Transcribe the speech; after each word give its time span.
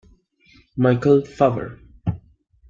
Michel 0.75 1.21
Favre 1.21 1.77